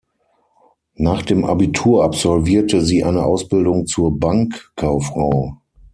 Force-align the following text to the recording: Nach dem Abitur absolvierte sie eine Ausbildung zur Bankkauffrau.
Nach 0.95 1.21
dem 1.21 1.45
Abitur 1.45 2.03
absolvierte 2.03 2.81
sie 2.81 3.03
eine 3.03 3.23
Ausbildung 3.23 3.85
zur 3.85 4.19
Bankkauffrau. 4.19 5.61